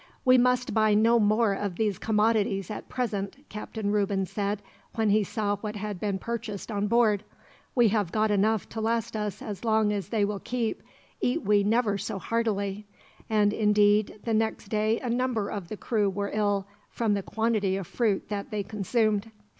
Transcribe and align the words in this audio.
"'We 0.25 0.39
must 0.39 0.73
buy 0.73 0.95
no 0.95 1.19
more 1.19 1.53
of 1.53 1.75
these 1.75 1.99
commodities, 1.99 2.71
at 2.71 2.89
present," 2.89 3.45
Captain 3.49 3.91
Reuben 3.91 4.25
said, 4.25 4.63
when 4.95 5.11
he 5.11 5.23
saw 5.23 5.57
what 5.57 5.75
had 5.75 5.99
been 5.99 6.17
purchased 6.17 6.71
on 6.71 6.87
board. 6.87 7.23
"We 7.75 7.89
have 7.89 8.11
got 8.11 8.31
enough 8.31 8.67
to 8.69 8.81
last 8.81 9.15
us 9.15 9.43
as 9.43 9.63
long 9.63 9.93
as 9.93 10.09
they 10.09 10.25
will 10.25 10.39
keep, 10.39 10.81
eat 11.21 11.43
we 11.43 11.63
never 11.63 11.99
so 11.99 12.17
heartily;" 12.17 12.87
and 13.29 13.53
indeed, 13.53 14.19
the 14.23 14.33
next 14.33 14.69
day 14.69 14.99
a 15.01 15.07
number 15.07 15.49
of 15.49 15.67
the 15.67 15.77
crew 15.77 16.09
were 16.09 16.31
ill, 16.33 16.65
from 16.89 17.13
the 17.13 17.21
quantity 17.21 17.77
of 17.77 17.85
fruit 17.85 18.27
that 18.29 18.49
they 18.49 18.63
consumed. 18.63 19.29